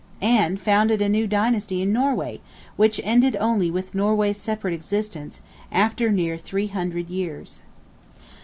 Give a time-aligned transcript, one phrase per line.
[0.23, 2.41] And founded a new Dynasty in Norway,
[2.75, 7.61] which ended only with Norway's separate existence, after near three hundred years.